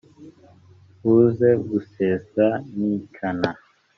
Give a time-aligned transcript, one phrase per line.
[1.03, 3.49] buze gusesa nicana".